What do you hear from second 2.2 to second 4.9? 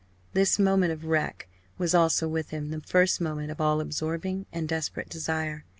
with him the first moment of all absorbing and